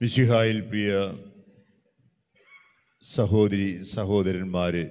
[0.00, 0.90] മിശിഹായിൽ പ്രിയ
[3.04, 4.84] സഹോദരി സഹോദരന്മാര്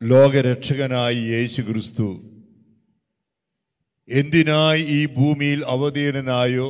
[0.00, 2.08] ലോകരക്ഷകനായി യേശു ക്രിസ്തു
[4.08, 6.68] എന്തിനായി ഈ ഭൂമിയിൽ അവതീർണനായോ?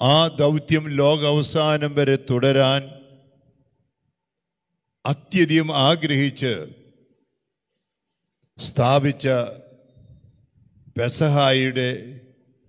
[0.00, 2.82] ആ ദൗത്യം ലോകാവസാനം വരെ തുടരാൻ
[5.04, 6.52] അത്യധികം ആഗ്രഹിച്ച്
[8.58, 9.26] സ്ഥാപിച്ച
[10.96, 11.88] പെസഹായുടെ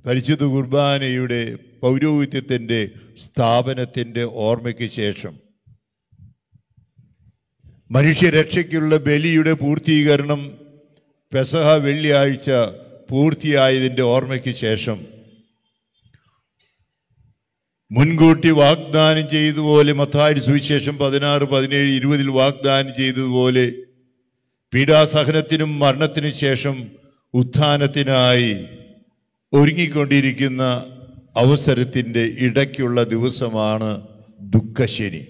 [0.05, 1.41] പരിശുദ്ധ കുർബാനയുടെ
[1.81, 2.81] പൗരോഹിത്യത്തിന്റെ
[3.17, 5.33] സ്ഥാപനത്തിന്റെ ഓർമ്മയ്ക്ക് ശേഷം
[7.89, 10.41] മനുഷ്യരക്ഷയ്ക്കുള്ള ബലിയുടെ പൂർത്തീകരണം
[11.31, 12.49] പെസഹ വെള്ളിയാഴ്ച
[13.09, 14.99] പൂർത്തിയായതിന്റെ ഓർമ്മയ്ക്ക് ശേഷം
[17.91, 23.65] മുൻകൂട്ടി വാഗ്ദാനം ചെയ്തതുപോലെ മത്തായി സുവിശേഷം പതിനാറ് പതിനേഴ് ഇരുപതിൽ വാഗ്ദാനം ചെയ്തതുപോലെ
[24.73, 26.75] പീഡാസഹനത്തിനും മരണത്തിനു ശേഷം
[27.33, 28.65] ഉത്ഥാനത്തിനായി
[29.53, 30.63] ഒരുങ്ങിക്കൊണ്ടിരിക്കുന്ന
[31.37, 34.07] അവസരത്തിന്റെ ഇടയ്ക്കുള്ള ദിവസമാണ്
[34.41, 35.21] ദുഃഖശനി.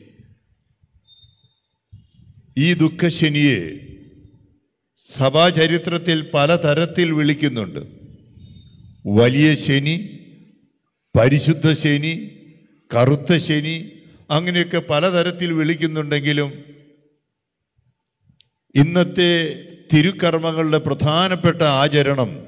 [2.57, 3.79] ഈ ദുഃഖശനിയെ
[5.09, 7.79] സഭാചരിത്രത്തിൽ പലതരത്തിൽ വിളിക്കുന്നുണ്ട്.
[9.05, 10.19] വലിയ ശനി
[11.19, 12.29] പരിശുദ്ധ ശനി
[12.95, 13.91] കറുത്ത ശനി
[14.29, 16.63] അങ്ങനെയൊക്കെ പലതരത്തിൽ വിളിക്കുന്നുണ്ടെങ്കിലും
[18.75, 19.53] ഇന്നത്തെ
[19.93, 22.47] തിരുക്കർമ്മങ്ങളുടെ പ്രധാനപ്പെട്ട ആചരണം.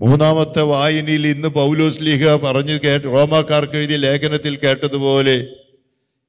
[0.00, 5.48] മൂന്നാമത്തെ വായനയിൽ ഇന്ന് പൗലോസ് ലീഹ പറഞ്ഞു കേട്ട് റോമാക്കാർക്ക് എഴുതിയ ലേഖനത്തിൽ കേട്ടതുപോലെ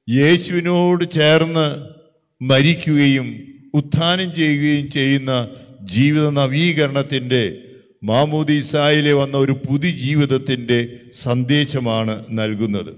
[0.10, 1.94] യേശുവിനോട് ചേർന്ന്
[2.42, 3.28] മരിക്കുകയും
[3.74, 7.58] ഉത്ഥാനം ചെയ്യുകയും ചെയ്യുന്ന ജീവിത നവീകരണത്തിന്റെ
[8.04, 12.96] മാമോദീസായിലെ വന്ന ഒരു പുതു ജീവിതത്തിന്റെ സന്ദേശമാണ് നൽകുന്നത്.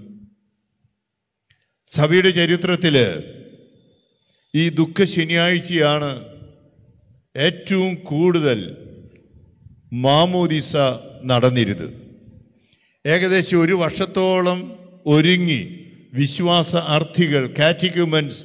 [1.90, 2.96] സഭയുടെ ചരിത്രത്തിൽ
[4.54, 6.35] ഈ ദുഃഖ ശനിയാഴ്ചയാണ്
[7.36, 8.76] ഏറ്റവും കൂടുതൽ
[9.92, 10.76] മാമോദിസ
[11.24, 11.94] നടന്നിരുന്നത്.
[13.06, 15.84] ഏകദേശം ഒരു വർഷത്തോളം ഒരുങ്ങി
[16.14, 18.42] വിശ്വാസ അർത്ഥികൾ കാറ്റിക്യുമൻസ്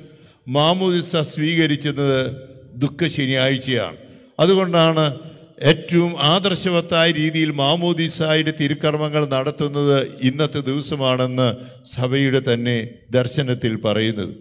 [0.48, 2.32] മാമോദിസ സ്വീകരിച്ചത്
[2.76, 3.98] ദുഃഖ ശനിയാഴ്ചയാണ്.
[4.40, 5.20] അതുകൊണ്ടാണ്
[5.62, 11.56] ഏറ്റവും ആദർശവത്തായ രീതിയിൽ മാമോദിസായുടെ തിരുക്കർമ്മങ്ങൾ നടത്തുന്നത് ഇന്നത്തെ ദിവസമാണെന്ന്
[11.86, 14.36] സഭയുടെ തന്നെ ദർശനത്തിൽ പറയുന്നത്.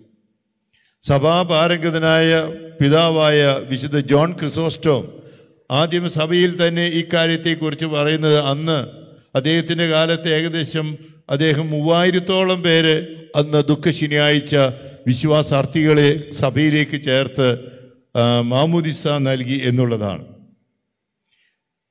[1.02, 2.44] സഭാപാരംഗതനായ
[2.80, 5.22] പിതാവായ വിശുദ്ധ ജോൺ ക്രിസോസ്റ്റോം
[5.70, 8.86] ആദ്യം സഭയിൽ തന്നെ ഇക്കാര്യത്തെക്കുറിച്ച് പറയുന്നത് അന്ന്
[9.34, 10.98] അദ്ദേഹത്തിന്റെ കാലത്ത് ഏകദേശം
[11.30, 14.56] അദ്ദേഹം മൂവായിരത്തോളം പേര് അന്ന് ദുഃഖ ശനിയാഴ്ച
[15.06, 17.48] വിശ്വാസാർത്ഥികളെ സഭയിലേക്ക് ചേർത്ത്
[18.42, 20.24] മാമുദിസ നൽകി എന്നുള്ളതാണ്.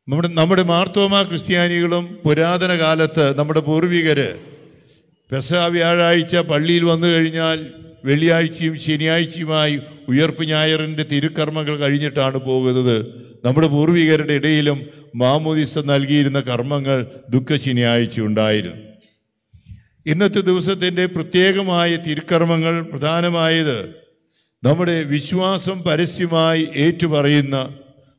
[0.08, 4.30] നമ്മുടെ നമ്മുടെ മാർത്തോമ ക്രിസ്ത്യാനികളും പുരാതന കാലത്ത് നമ്മുടെ പൂർവികര്
[5.32, 7.74] പെസഹ വ്യാഴാഴ്ച പള്ളിയിൽ വന്നു കഴിഞ്ഞാൽ
[8.06, 13.26] വെള്ളിയാഴ്ചയും ശനിയാഴ്ചയുമായി ഉയർപ്പ് ഞായറിന്റെ തിരുക്കർമ്മങ്ങൾ കഴിഞ്ഞിട്ടാണ് പോകുന്നത്.
[13.46, 14.86] നമ്മുടെ പൂർവികരുടെ ഇടയിലും
[15.16, 18.76] മാമോദിസ നൽകിയിരുന്ന കർമ്മങ്ങൾ ദുഃഖ ശനിയാഴ്ച ഉണ്ടായിരുന്നു.
[20.06, 23.96] ഇന്നത്തെ ദിവസത്തിന്റെ പ്രത്യേകമായ തിരുക്കർമ്മങ്ങൾ പ്രധാനമായത്
[24.64, 27.70] നമ്മുടെ വിശ്വാസം പരസ്യമായി ഏറ്റുപറയുന്ന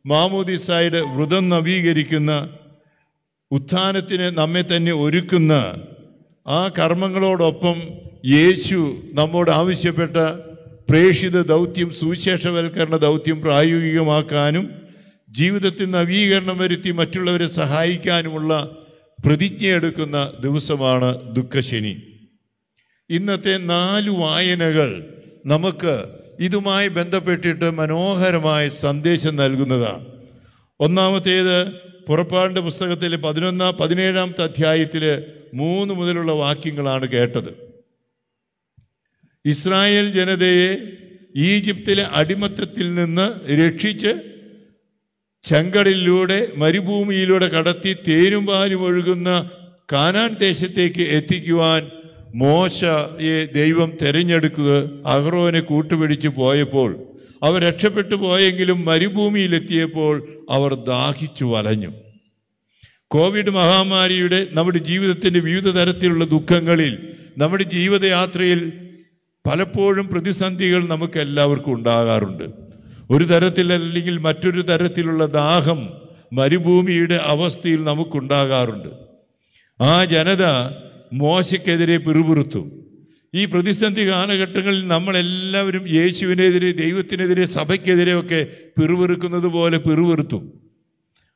[0.06, 2.48] മാമോദിസായുടെ വ്രതം നവീകരിക്കുന്ന
[3.50, 5.74] ഉത്ഥാനത്തിന് നമ്മെ തന്നെ ഒരുക്കുന്ന
[6.50, 7.82] ആ കർമ്മങ്ങളോടൊപ്പം
[8.26, 10.16] യേശു നമ്മോട് ആവശ്യപ്പെട്ട
[10.90, 14.70] പ്രേഷിത ദൗത്യം സുവിശേഷവൽക്കരണ ദൗത്യം പ്രായോഗികമാക്കാനും
[15.30, 18.76] ജീവിതത്തിൽ നവീകരണം വരുത്തി മറ്റുള്ളവരെ സഹായിക്കാനുമുള്ള
[19.26, 22.02] പ്രതിജ്ഞയെടുക്കുന്ന ദിവസമാണ് ദുഃഖശനി.
[23.10, 25.06] ഇന്നത്തെ നാല് വായനകൾ
[25.46, 26.04] നമുക്ക്
[26.40, 30.06] ഇതുമായി ബന്ധപ്പെട്ടിട്ട് മനോഹരമായ സന്ദേശം നൽകുന്നതാണ്.
[30.80, 31.72] ഒന്നാമത്തേത്
[32.08, 35.24] പുറപ്പാടിന്റെ പുസ്തകത്തിലെ പതിനൊന്നാം പതിനേഴാമത്തെ അധ്യായത്തിൽ
[35.54, 37.70] മൂന്ന് മുതലുള്ള വാക്യങ്ങളാണ് കേട്ടത്.
[39.44, 40.76] ഇസ്രായേൽ ജനതയെ
[41.36, 44.12] ഈജിപ്തിലെ അടിമത്തത്തിൽ നിന്ന് രക്ഷിച്ച്
[45.48, 49.50] ചെങ്കടലിലൂടെ മരുഭൂമിയിലൂടെ കടത്തി തേനും പാലും ഒഴുകുന്ന
[49.92, 51.90] കാനാൻ ദേശത്തേക്ക് എത്തിക്കുവാൻ
[52.34, 57.04] മോശയെ ദൈവം തെരഞ്ഞെടുക്കുക അഹ്റോനെ കൂട്ടുപിടിച്ച് പോയപ്പോൾ.
[57.42, 62.09] അവർ രക്ഷപ്പെട്ടു പോയെങ്കിലും മരുഭൂമിയിലെത്തിയപ്പോൾ അവർ ദാഹിച്ചു വലഞ്ഞു.
[63.10, 67.08] കോവിഡ് മഹാമാരിയുടെ നമ്മുടെ ജീവിതത്തിന്റെ വിവിധ തരത്തിലുള്ള ദുഃഖങ്ങളിൽ
[67.38, 68.72] നമ്മുടെ ജീവിതയാത്രയിൽ
[69.46, 72.44] പലപ്പോഴും പ്രതിസന്ധികൾ നമുക്ക് എല്ലാവർക്കും ഉണ്ടാകാറുണ്ട്.
[73.10, 75.88] ഒരു തരത്തിൽ അല്ലെങ്കിൽ മറ്റൊരു തരത്തിലുള്ള ദാഹം
[76.32, 78.88] മരുഭൂമിയുടെ അവസ്ഥയിൽ നമുക്കുണ്ടാകാറുണ്ട്.
[79.80, 80.44] ആ ജനത
[81.12, 82.70] മോശയ്ക്കെതിരെ പിറുപിറുത്തു.
[83.34, 88.46] ഈ പ്രതിസന്ധി കാലഘട്ടങ്ങളിൽ നമ്മളെല്ലാവരും യേശുവിനെതിരെ ദൈവത്തിനെതിരെ സഭയ്ക്കെതിരെ ഒക്കെ
[88.80, 90.52] പിറുപിറുക്കുന്നത് പോലെ പിറുപിറുത്തു.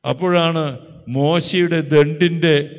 [0.09, 2.69] അപ്പോഴാണ് മോശയുടെ ദണ്ടിന്റെ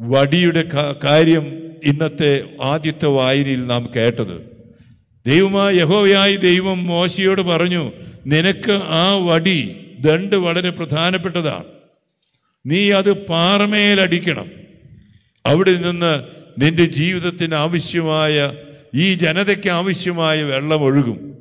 [0.00, 0.64] വടിയുടെ
[1.04, 4.58] കാര്യം ഇന്നത്തെ ആദ്യത്തെ വായനയിൽ നാം കേട്ടത്.
[5.26, 7.92] ദൈവമായ യഹോവയായി ദൈവം മോശയോട് പറഞ്ഞു
[8.26, 11.64] നിനക്ക് ആ വടി ദണ്ട് വളരെ പ്രധാനപ്പെട്ടതാണ്
[12.66, 14.50] നീ അത് പാറമേലടിക്കണം
[15.46, 16.24] അവിടെ നിന്ന്
[16.64, 18.52] നിന്റെ ജീവിതത്തിന് ആവശ്യമായ
[18.94, 21.34] ഈ ജനതയ്ക്ക് ആവശ്യമായ വെള്ളം ഒഴുകും.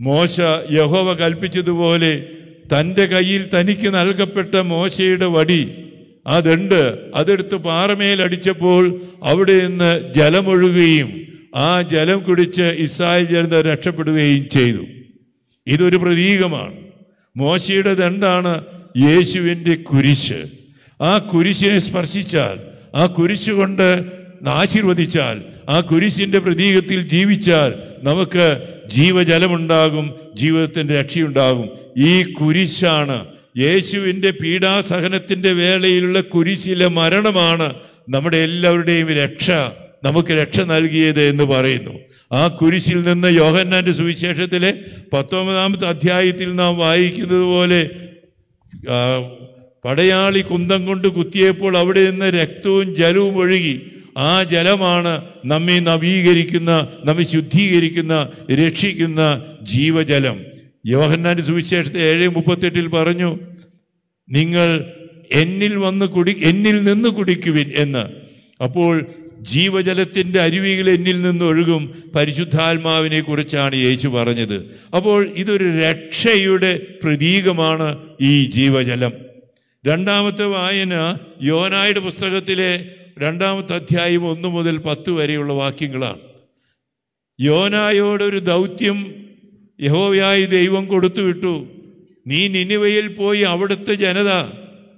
[0.00, 0.40] മോശ
[0.72, 2.26] യഹോവ കൽപ്പിച്ചതുപോലെ
[2.72, 5.68] തന്റെ കയ്യിൽ തനിക്ക് നൽകപ്പെട്ട മോശയുടെ വടി
[6.26, 6.98] അതുണ്ട്.
[7.14, 11.20] അതെടുത്ത് പാറമേൽ അടിച്ചപ്പോൾ അവിടെ നിന്ന് ജലമൊഴുകുകയും
[11.56, 14.86] ആ ജലം കുടിച്ച് ഇസ്രായേൽ ജനത രക്ഷപ്പെടുകയും ചെയ്തു.
[15.66, 16.74] ഇതൊരു പ്രതീകമാണ്.
[17.36, 18.64] മോശയുടെ ദണ്ടാണ്
[18.96, 20.44] യേശുവിന്റെ കുരിശ്.
[21.00, 22.58] ആ കുരിശിനെ സ്പർശിച്ചാൽ
[22.94, 24.04] ആ കുരിശ് കൊണ്ട്
[24.48, 27.72] ആശീർവദിച്ചാൽ ആ കുരിശിന്റെ പ്രതീകത്തിൽ ജീവിച്ചാൽ
[28.02, 31.77] നമുക്ക് ജീവജലമുണ്ടാകും ജീവിതത്തിന്റെ രക്ഷയുണ്ടാകും.
[31.96, 33.26] ഈ കുരിശാണ്.
[33.58, 37.74] യേശുവിന്റെ പീഡാസഹനത്തിന്റെ വേളയിലുള്ള കുരിശിലെ മരണമാണ്
[38.08, 39.50] നമ്മുടെ എല്ലാവരുടെയും രക്ഷ.
[40.04, 41.98] നമുക്ക് രക്ഷ നൽകിയത് എന്ന് പറയുന്നു.
[42.32, 44.74] ആ കുരിശിൽ നിന്ന് യോഹന്നാന്റെ സുവിശേഷത്തിലെ
[45.12, 47.90] പത്തൊമ്പതാമത്തെ അധ്യായത്തിൽ നാം വായിക്കുന്നത് പോലെ
[49.84, 53.80] പടയാളി കുന്തം കൊണ്ട് കുത്തിയപ്പോൾ അവിടെ നിന്ന് രക്തവും ജലവും ഒഴുകി.
[54.16, 60.57] ആ ജലമാണ് നമ്മെ നവീകരിക്കുന്ന നമ്മെ ശുദ്ധീകരിക്കുന്ന രക്ഷിക്കുന്ന ജീവജലം.
[60.86, 63.38] യോഹന്നാന്റെ സുവിശേഷത്തെ ഏഴ് മുപ്പത്തെട്ടിൽ പറഞ്ഞു
[64.28, 64.92] നിങ്ങൾ
[65.32, 68.06] എന്നിൽ വന്ന് കുടി എന്നിൽ നിന്ന് കുടിക്കുവിൻ എന്ന്.
[68.62, 69.06] അപ്പോൾ
[69.40, 74.78] ജീവജലത്തിന്റെ അരുവികൾ എന്നിൽ നിന്ന് ഒഴുകും പരിശുദ്ധാത്മാവിനെ കുറിച്ചാണ് യേശു പറഞ്ഞത്.
[74.96, 79.12] അപ്പോൾ ഇതൊരു രക്ഷയുടെ പ്രതീകമാണ് ഈ ജീവജലം.
[79.86, 86.18] രണ്ടാമത്തെ വായന യോനായുടെ പുസ്തകത്തിലെ രണ്ടാമത്തെ അധ്യായം ഒന്ന് മുതൽ പത്ത് വരെയുള്ള വാക്യങ്ങളാണ്.
[87.40, 89.27] യോനായോടൊരു ദൗത്യം
[89.80, 91.66] യഹോവയായി ദൈവം കൊടുത്തുവിട്ടു
[92.26, 94.30] നീ നിനിവയിൽ പോയി അവിടുത്തെ ജനത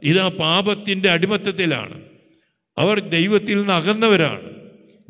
[0.02, 2.00] ഇതാ പാപത്തിന്റെ അടിമത്തത്തിലാണ്.
[2.78, 4.50] അവർ ദൈവത്തിൽ നിന്ന് അകന്നവരാണ്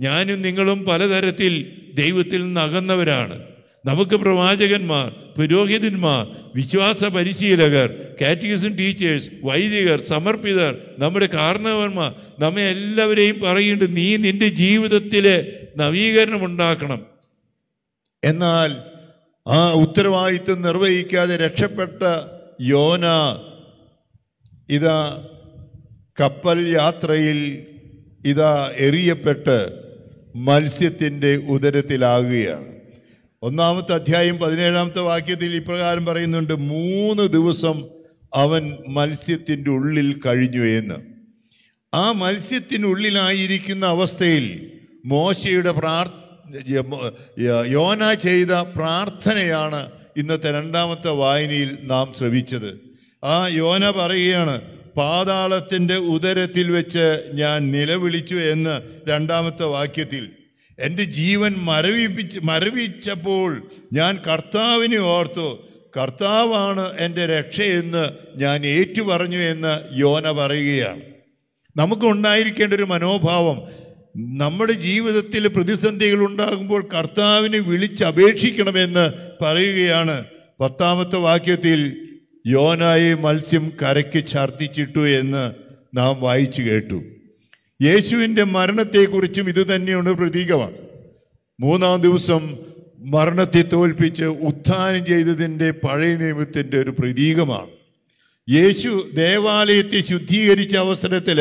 [0.01, 3.45] ഞാനും നിങ്ങളും പലതരത്തിൽ ദൈവത്തിൽ നിന്ന് അകന്നവരാണ്
[3.87, 6.27] നമുക്ക് പ്രവാചകന്മാർ പുരോഹിതന്മാർ
[6.57, 7.89] വിശ്വാസ പരിശീലകർ
[8.21, 17.07] കാറ്റഗിസം ടീച്ചേഴ്സ് വൈദികർ സമർപ്പിതർ നമ്മുടെ കാരണവന്മാർ നമ്മെ എല്ലാവരെയും പറയുന്നുണ്ട് നീ നിന്റെ ജീവിതത്തിലെ നവീകരണം ഉണ്ടാക്കണം.
[18.25, 18.90] എന്നാൽ
[19.47, 22.03] ആ ഉത്തരവാദിത്വം നിർവഹിക്കാതെ രക്ഷപ്പെട്ട
[22.61, 23.07] യോന
[24.69, 25.27] ഇതാ
[26.21, 27.67] കപ്പൽ യാത്രയിൽ
[28.25, 29.83] ഇതാ എറിയപ്പെട്ട്
[30.37, 32.67] മത്സ്യത്തിന്റെ ഉദരത്തിലാകുകയാണ്.
[33.43, 37.85] ഒന്നാമത്തെ അധ്യായം പതിനേഴാമത്തെ വാക്യത്തിൽ ഇപ്രകാരം പറയുന്നുണ്ട് മൂന്ന് ദിവസം
[38.35, 40.95] അവൻ മത്സ്യത്തിന്റെ ഉള്ളിൽ കഴിഞ്ഞു എന്ന്.
[41.95, 44.71] ആ മത്സ്യത്തിനുള്ളിലായിരിക്കുന്ന അവസ്ഥയിൽ
[45.05, 46.20] മോശയുടെ പ്രാർ
[47.67, 52.81] യോന ചെയ്ത പ്രാർത്ഥനയാണ് ഇന്നത്തെ രണ്ടാമത്തെ വായനയിൽ നാം ശ്രവിച്ചത്.
[53.25, 54.61] ആ യോന പറയുകയാണ്
[54.97, 60.31] പാതാളത്തിന്റെ ഉദരത്തിൽ വെച്ച് ഞാൻ നിലവിളിച്ചു എന്ന് രണ്ടാമത്തെ വാക്യത്തിൽ.
[60.79, 65.69] എന്റെ ജീവൻ മരവിപ്പിച്ച് മരവിച്ചപ്പോൾ ഞാൻ കർത്താവിനെ ഓർത്തു.
[65.97, 71.01] കർത്താവാണ് എന്റെ രക്ഷയെന്ന് ഞാൻ ഏറ്റുപറഞ്ഞു എന്ന് യോന പറയുകയാണ്.
[71.77, 73.63] നമുക്കുണ്ടായിരിക്കേണ്ട ഒരു മനോഭാവം
[74.17, 79.13] നമ്മുടെ ജീവിതത്തിൽ പ്രതിസന്ധികൾ ഉണ്ടാകുമ്പോൾ കർത്താവിനെ വിളിച്ചപേക്ഷിക്കണമെന്ന്
[79.45, 80.25] പറയുകയാണ്.
[80.61, 82.09] പത്താമത്തെ വാക്യത്തിൽ
[82.47, 85.53] യോനായെ മത്സ്യം കരയ്ക്ക് ഛർദ്ദിച്ചിട്ടു എന്ന്
[85.97, 87.03] നാം വായിച്ചു കേട്ടു.
[87.83, 90.75] യേശുവിന്റെ മരണത്തെക്കുറിച്ചും ഇതുതന്നെയാണ് പ്രതീകമാണ്.
[91.61, 92.59] മൂന്നാം ദിവസം
[92.99, 97.71] മരണത്തെ തോൽപ്പിച്ച് ഉത്ഥാനം ചെയ്തതിന്റെ പഴയ നിയമത്തിന്റെ ഒരു പ്രതീകമാണ്.
[98.51, 101.41] യേശു ദേവാലയത്തെ ശുദ്ധീകരിച്ച അവസരത്തിൽ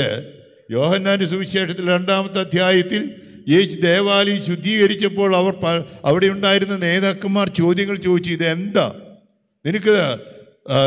[0.71, 3.11] യോഹന്നാന്റെ സുവിശേഷത്തിൽ രണ്ടാമത്തെ അധ്യായത്തിൽ
[3.47, 5.53] യേശു ദേവാലയം ശുദ്ധീകരിച്ചപ്പോൾ അവർ
[6.05, 8.95] അവിടെ ഉണ്ടായിരുന്ന നേതാക്കന്മാർ ചോദ്യങ്ങൾ ചോദിച്ചു ഇത് എന്താ
[9.65, 10.19] നിനക്ക്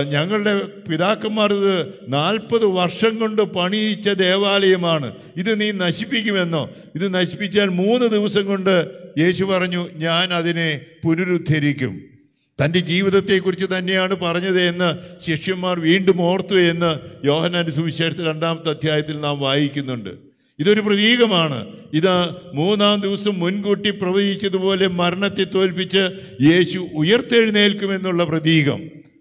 [0.09, 5.17] ഞങ്ങളുടെ പിതാക്കന്മാർ ഇത് നാൽപ്പത് വർഷം കൊണ്ട് പണിയിച്ച ദേവാലയമാണ്.
[5.37, 6.69] ഇത് നീ നശിപ്പിക്കുമെന്നോ?
[6.95, 12.12] ഇത് നശിപ്പിച്ചാൽ മൂന്ന് ദിവസം കൊണ്ട് യേശു പറഞ്ഞു ഞാൻ അതിനെ പുനരുദ്ധരിക്കും.
[12.61, 14.95] തന്റെ ജീവിതത്തെക്കുറിച്ച് തന്നെയാണ് പറഞ്ഞത് എന്ന്
[15.27, 20.11] ശിഷ്യന്മാർ വീണ്ടും ഓർത്തു എന്ന് യോഹനാന്റെ സുവിശേഷത്തിൽ രണ്ടാമത്തെ അധ്യായത്തിൽ നാം വായിക്കുന്നുണ്ട്.
[20.59, 21.67] ഇതൊരു പ്രതീകമാണ്.
[21.95, 26.11] ഇത് മൂന്നാം ദിവസം മുൻകൂട്ടി പ്രവചിച്ചതുപോലെ മരണത്തെ തോൽപ്പിച്ച്
[26.43, 28.81] യേശു ഉയർത്തെഴുന്നേൽക്കുമെന്നുള്ള പ്രതീകം.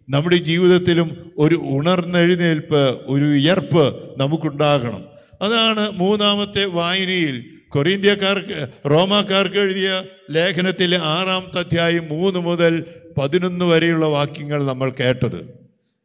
[0.09, 5.05] നമ്മുടെ ജീവിതത്തിലും ഒരു ഉണർന്നെഴുന്നേൽപ്പ് ഒരു ഉയർപ്പ് നമുക്കുണ്ടാകണം.
[5.41, 12.83] അതാണ് മൂന്നാമത്തെ വായനയിൽ കൊറീന്ത്യക്കാർക്ക് റോമാക്കാർക്ക് എഴുതിയ ലേഖനത്തിലെ ആറാമത്തെ അധ്യായം മൂന്ന് മുതൽ
[13.17, 15.61] പതിനൊന്ന് വരെയുള്ള വാക്യങ്ങൾ നമ്മൾ കേട്ടത്.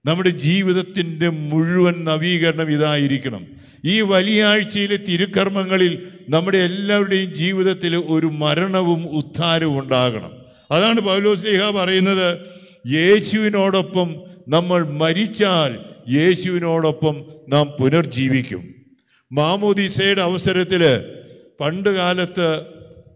[0.06, 3.46] നമ്മുടെ ജീവിതത്തിന്റെ മുഴുവൻ നവീകരണം ഇതായിരിക്കണം.
[3.84, 10.32] ഈ വലിയ ആഴ്ചയിലെ തിരുക്കർമ്മങ്ങളിൽ നമ്മുടെ എല്ലാവരുടെയും ജീവിതത്തിൽ ഒരു മരണവും ഉദ്ധാരവും ഉണ്ടാകണം.
[10.70, 12.38] അതാണ് പൗലോസ് ലേഖ പറയുന്നത്
[12.88, 14.16] യേശുവിനോടൊപ്പം
[14.48, 15.78] നമ്മൾ മരിച്ചാൽ
[16.16, 18.74] യേശുവിനോടൊപ്പം നാം പുനർജീവിക്കും.
[19.32, 21.04] മാമോദിസയുടെ അവസരത്തിൽ
[21.60, 22.60] പണ്ട് കാലത്ത്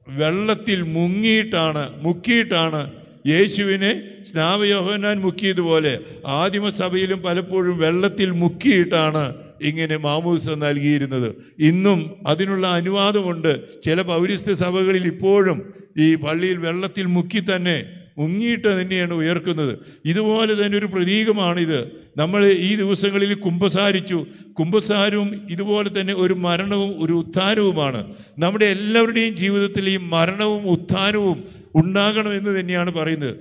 [0.09, 2.92] വെള്ളത്തിൽ മുങ്ങിയിട്ടാണ് മുക്കിയിട്ടാണ്
[3.27, 11.35] യേശുവിനെ സ്നാവയോഹനാൻ മുക്കിയതുപോലെ ആദിമസഭയിലും പലപ്പോഴും വെള്ളത്തിൽ മുക്കിയിട്ടാണ് ഇങ്ങനെ മാമൂസ നൽകിയിരുന്നത്.
[11.59, 13.81] ഇന്നും അതിനുള്ള അനുവാദമുണ്ട്.
[13.83, 19.73] ചില പൗരസ്ത്യ സഭകളിൽ ഇപ്പോഴും ഈ പള്ളിയിൽ വെള്ളത്തിൽ മുക്കി തന്നെ മുങ്ങിയിട്ട് തന്നെയാണ് ഉയർക്കുന്നത്.
[20.07, 21.79] ഇതുപോലെ തന്നെ ഒരു പ്രതീകമാണിത്.
[22.17, 24.19] നമ്മൾ ഈ ദിവസങ്ങളിൽ കുംഭസാരിച്ചു
[24.59, 28.00] കുംഭസാരവും ഇതുപോലെ തന്നെ ഒരു മരണവും ഒരു ഉത്ഥാനവുമാണ്.
[28.39, 31.39] നമ്മുടെ എല്ലാവരുടെയും ജീവിതത്തിൽ ഈ മരണവും ഉത്ഥാനവും
[31.75, 33.35] ഉണ്ടാകണമെന്ന് തന്നെയാണ് പറയുന്നത്.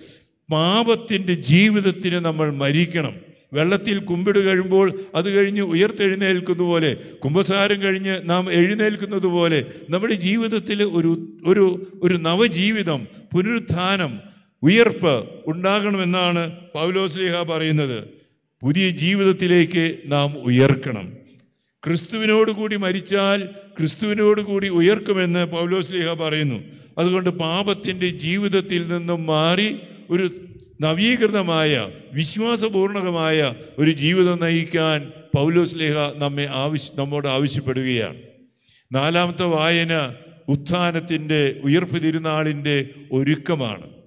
[0.49, 3.15] പാപത്തിന്റെ ജീവിതത്തിന് നമ്മൾ മരിക്കണം.
[3.53, 6.89] വെള്ളത്തിൽ കുമ്പിട് കഴിയുമ്പോൾ അത് കഴിഞ്ഞ് ഉയർത്തെഴുന്നേൽക്കുന്ന പോലെ
[7.23, 9.59] കുംഭസാരം കഴിഞ്ഞ് നാം എഴുന്നേൽക്കുന്നത് പോലെ
[9.89, 11.11] നമ്മുടെ ജീവിതത്തിൽ ഒരു
[11.45, 11.65] ഒരു
[12.03, 14.11] ഒരു നവജീവിതം പുനരുത്ഥാനം
[14.63, 18.07] ഉയർപ്പ് ഉണ്ടാകണമെന്നാണ് പൗലോസ്ലിഹ പറയുന്നത്.
[18.61, 21.13] പുതിയ ജീവിതത്തിലേക്ക് നാം ഉയർക്കണം.
[21.85, 26.63] ക്രിസ്തുവിനോട് കൂടി മരിച്ചാൽ ക്രിസ്തുവിനോട് കൂടി ഉയർക്കുമെന്ന് പൗലോസ്ലിഹ പറയുന്നു.
[26.97, 29.77] അതുകൊണ്ട് പാപത്തിന്റെ ജീവിതത്തിൽ നിന്നും മാറി
[30.09, 30.31] ഒരു
[30.81, 38.15] നവീകൃതമായ വിശ്വാസപൂർണകമായ ഒരു ജീവിതം നയിക്കാൻ പൗലോസ്ലിഹ നമ്മെ ആവശ്യ നമ്മോട് ആവശ്യപ്പെടുകയാണ്.
[38.91, 40.13] നാലാമത്തെ വായന
[40.47, 43.98] ഉത്ഥാനത്തിന്റെ ഉയർപ്പ് തിരുനാളിന്റെ ഒരുക്കമാണ്.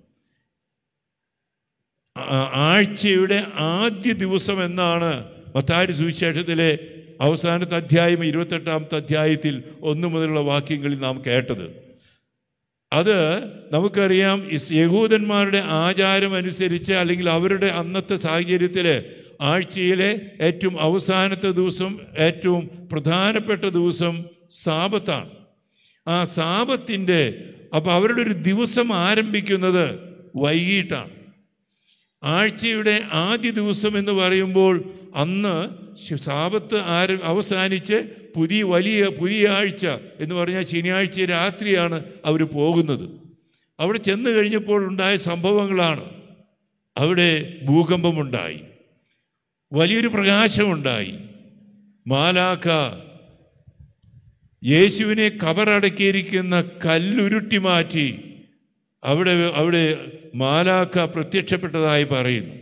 [2.53, 5.25] ആഴ്ചയുടെ ആദ്യ ദിവസം എന്നാണ്
[5.57, 6.79] മത്താരി സുവിശേഷത്തിലെ
[7.21, 11.83] അവസാനത്തെ അധ്യായം ഇരുപത്തെട്ടാമത്തെ അധ്യായത്തിൽ ഒന്നു മുതലുള്ള വാക്യങ്ങളിൽ നാം കേട്ടത്.
[12.93, 13.19] അത്
[13.73, 19.05] നമുക്കറിയാം യഹൂദന്മാരുടെ ആചാരം അനുസരിച്ച് അല്ലെങ്കിൽ അവരുടെ അന്നത്തെ സാഹചര്യത്തിൽ
[19.41, 24.25] ആഴ്ചയിലെ ഏറ്റവും അവസാനത്തെ ദിവസം ഏറ്റവും പ്രധാനപ്പെട്ട ദിവസം
[24.65, 25.31] സാപത്താണ്
[26.09, 29.99] ആ സാപത്തിന്റെ അപ്പോൾ അവരുടെ ഒരു ദിവസം ആരംഭിക്കുന്നത്
[30.37, 31.11] വൈകിട്ടാണ്.
[32.25, 35.83] ആഴ്ചയുടെ ആദ്യ ദിവസം എന്ന് പറയുമ്പോൾ അന്ന്
[36.17, 39.87] സാപത്ത് ആര അവസാനിച്ച് പുതിയ വലിയ പുതിയ ആഴ്ച
[40.21, 43.09] എന്ന് പറഞ്ഞാൽ ശനിയാഴ്ച രാത്രിയാണ് അവർ പോകുന്നത്.
[43.81, 46.05] അവിടെ ചെന്ന് കഴിഞ്ഞപ്പോൾ ഉണ്ടായ സംഭവങ്ങളാണ്.
[46.97, 48.61] അവിടെ ഭൂകമ്പമുണ്ടായി.
[49.73, 51.15] വലിയൊരു പ്രകാശമുണ്ടായി.
[52.09, 52.69] മാലാക്ക
[54.65, 58.32] യേശുവിനെ കബറടക്കിയിരിക്കുന്ന കല്ലുരുട്ടി മാറ്റി
[59.05, 62.55] അവിടെ അവിടെ മാലാക്ക പ്രത്യക്ഷപ്പെട്ടതായി പറയുന്നു.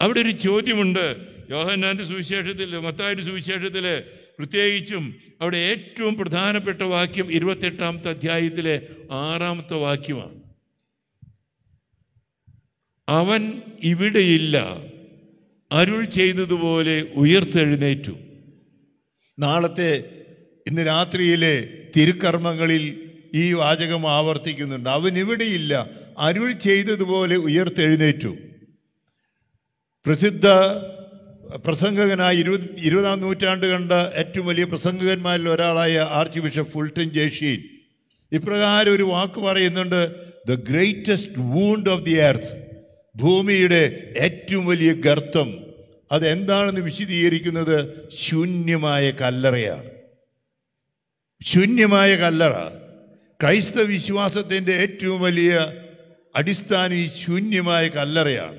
[0.00, 1.16] അവിടെ ഒരു ചോദ്യമുണ്ട്.
[1.50, 4.02] യോഹന്നാന്റെ സുവിശേഷത്തിൽ മത്തായുടെ സുവിശേഷത്തിൽ
[4.38, 10.40] പ്രത്യേകിച്ചും അവിടെ ഏറ്റവും പ്രധാനപ്പെട്ട വാക്യം ഇരുപത്തെട്ടാമത്തെ അധ്യായത്തിലെ ആറാമത്തെ വാക്യമാണ്.
[13.08, 14.76] അവൻ ഇവിടെയില്ല
[15.72, 18.18] അരുൾ ചെയ്തതുപോലെ ഉയർത്തെഴുന്നേറ്റു.
[19.38, 20.04] നാളത്തെ
[20.66, 24.88] ഇന്ന് രാത്രിയിലെ തിരുക്കർമ്മങ്ങളിൽ ഈ വാചകം ആവർത്തിക്കുന്നുണ്ട്.
[24.88, 25.90] അവൻ ഇവിടെയില്ല.
[26.18, 28.36] അരുൾ ചെയ്തതുപോലെ ഉയർത്തെഴുന്നേറ്റു.
[30.06, 30.46] പ്രസിദ്ധ
[31.64, 37.62] പ്രസംഗകനായ ഇരുപത് ഇരുപതാം നൂറ്റാണ്ട് കണ്ട ഏറ്റവും വലിയ പ്രസംഗകന്മാരിൽ ഒരാളായ ആർച്ച് ബിഷപ്പ് ഫുൾട്ടൻ ജേഷീൻ
[38.32, 40.14] ഇപ്രകാരം ഒരു വാക്ക് പറയുന്നുണ്ട്
[40.48, 42.66] the greatest wound of the earth
[43.16, 45.66] ഭൂമിയുടെ ഏറ്റവും വലിയ ഗർത്തം.
[46.12, 49.90] അതെന്താണെന്ന് വിശദീകരിക്കുന്നത് ശൂന്യമായ കല്ലറയാണ്.
[51.42, 52.52] ശൂന്യമായ കല്ലറ.
[53.42, 55.72] ക്രൈസ്തവ വിശ്വാസത്തിന്റെ ഏറ്റവും വലിയ
[56.36, 58.58] അടിസ്ഥാന ഈ ശൂന്യമായ കല്ലറയാണ്.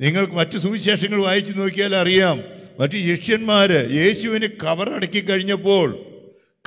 [0.00, 2.42] നിങ്ങൾക്ക് മറ്റു സുവിശേഷങ്ങൾ വായിച്ചു നോക്കിയാൽ അറിയാം.
[2.80, 6.04] മറ്റു ശിഷ്യന്മാർ യേശുവിന് കവറടക്കി കഴിഞ്ഞപ്പോൾ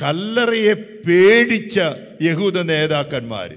[0.02, 1.80] കല്ലറയെ പേടിച്ച
[2.22, 3.56] യഹൂദ നേതാക്കന്മാർ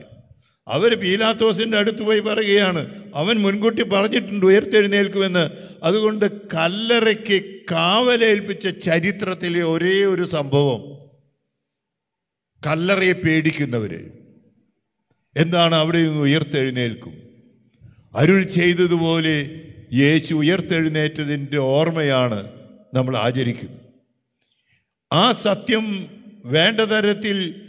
[0.69, 5.51] അവർ പീലാത്തോസിന്റെ അടുത്ത് പോയി പറയുകയാണ് അവൻ മുൻകൂട്ടി പറഞ്ഞിട്ടുണ്ട് ഉയർത്തെഴുന്നേൽക്കുമെന്ന്.
[5.83, 11.08] അതുകൊണ്ട് കല്ലറയ്ക്ക് കാവലേൽപ്പിച്ച ചരിത്രത്തിലെ ഒരേ ഒരു സംഭവം.
[12.67, 14.01] കല്ലറയെ പേടിക്കുന്നവര്
[15.37, 17.15] എന്താണ് അവിടെ നിന്ന് ഉയർത്തെഴുന്നേൽക്കും?
[18.15, 19.37] അരുൾ ചെയ്തതുപോലെ
[19.93, 22.49] യേശു ഉയർത്തെഴുന്നേറ്റതിന്റെ ഓർമ്മയാണ്
[22.95, 23.85] നമ്മൾ ആചരിക്കുന്നത്
[25.13, 25.85] ആ സത്യം
[26.45, 27.65] വേണ്ട തരത്തിൽ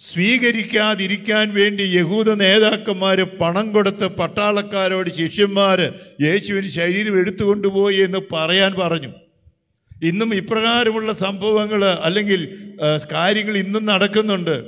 [0.00, 5.80] സ്വീകരിക്കാതിരിക്കാൻ വേണ്ടി യഹൂദ നേതാക്കന്മാർ പണം കൊടുത്ത് പട്ടാളക്കാരോട് ശിഷ്യന്മാർ
[6.22, 9.12] യേശുവിന് ശരീരം എടുത്തുകൊണ്ടുപോയി എന്ന് പറയാൻ പറഞ്ഞു.
[10.02, 12.40] ഇന്നും ഇപ്രകാരമുള്ള സംഭവങ്ങൾ അല്ലെങ്കിൽ
[13.12, 14.64] കാര്യങ്ങൾ ഇന്നും നടക്കുന്നുണ്ട്.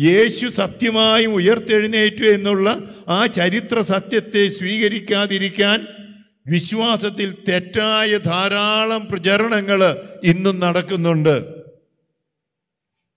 [0.00, 5.86] യേശു സത്യമായും ഉയർത്തെഴുന്നേറ്റു എന്നുള്ള ആ ചരിത്ര സത്യത്തെ സ്വീകരിക്കാതിരിക്കാൻ
[6.46, 11.44] വിശ്വാസത്തിൽ തെറ്റായ ധാരാളം പ്രചരണങ്ങൾ ഇന്നും നടക്കുന്നുണ്ട്.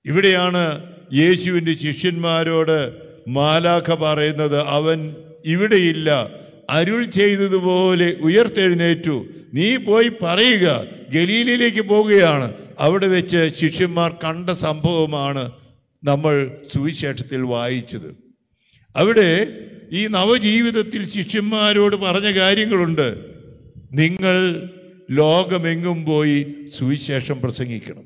[0.05, 2.93] ഇവിടെയാണ് യേശുവിന്റെ ശിഷ്യന്മാരോട്
[3.27, 6.29] മാലാഖ പറയുന്നത് അവൻ ഇവിടെയില്ല.
[6.69, 9.25] അരുൾ ചെയ്തതുപോലെ ഉയർത്തെഴുന്നേറ്റു.
[9.53, 10.67] നീ പോയി പറയുക.
[11.13, 15.51] ഗലീലയിലേക്ക് പോവുകയാണ് അവിടെ വെച്ച് ശിഷ്യന്മാർ കണ്ട സംഭവമാണ്
[16.03, 18.17] നമ്മൾ സുവിശേഷത്തിൽ വായിച്ചത്.
[18.95, 19.59] അവിടെ
[19.91, 23.07] ഈ നവജീവിതത്തിൽ ശിഷ്യന്മാരോട് പറഞ്ഞ കാര്യങ്ങളുണ്ട്.
[23.93, 24.69] നിങ്ങൾ
[25.11, 28.03] ലോകമെങ്ങും പോയി സുവിശേഷം പ്രസംഗിക്കണം.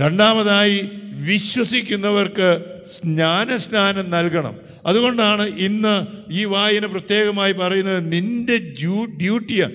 [0.00, 0.88] രണ്ടാമതായി
[1.24, 2.64] വിശ്വസിക്കുന്നവർക്ക്
[3.04, 4.56] ജ്ഞാനസ്നാനം നൽകണം.
[4.86, 9.72] അതുകൊണ്ടാണ് ഇന്ന് ഈ വായന പ്രത്യേകമായി പറയുന്നത് നിന്റെ ഡ്യൂ ഡ്യൂട്ടിയാണ്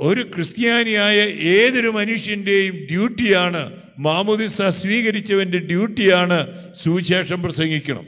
[0.00, 6.46] ഒരു ക്രിസ്ത്യാനിയായ ഏതൊരു മനുഷ്യന്റെയും ഡ്യൂട്ടിയാണ് മാമുദിസ സ്വീകരിച്ചവന്റെ ഡ്യൂട്ടിയാണ്
[6.82, 8.04] സുവിശേഷം പ്രസംഗിക്കണം.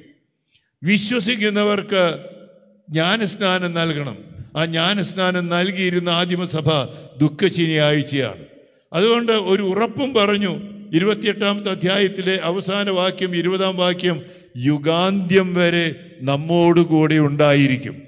[0.83, 2.19] വിശ്വസിക്കുന്നവർക്ക്
[2.91, 4.19] ജ്ഞാനസ്നാനം നൽകണം.
[4.57, 6.85] ആ ജ്ഞാനസ്നാനം നൽകിയിരുന്ന ആദിമസഭ
[7.21, 8.45] ദുഃഖ ശനിയാഴ്ചയാണ്
[8.93, 10.61] അതുകൊണ്ട് ഒരു ഉറപ്പും പറഞ്ഞു
[10.93, 14.23] ഇരുപത്തിയെട്ടാമത്തെ അധ്യായത്തിലെ അവസാന വാക്യം ഇരുപതാം വാക്യം
[14.57, 18.08] യുഗാന്ത്യം വരെ നമ്മോടുകൂടെ ഉണ്ടായിരിക്കും.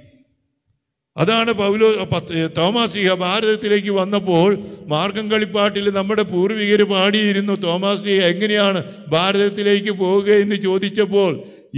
[1.20, 4.50] അതാണ് പൗലോ തോമാസിഹ തോമാസ് ഭാരതത്തിലേക്ക് വന്നപ്പോൾ
[4.92, 7.54] മാർഗം കളിപ്പാട്ടിൽ നമ്മുടെ പൂർവികർ പാടിയിരുന്നു.
[7.66, 8.80] തോമാസിഹ എങ്ങനെയാണ്
[9.14, 11.32] ഭാരതത്തിലേക്ക് പോവുക എന്ന് ചോദിച്ചപ്പോൾ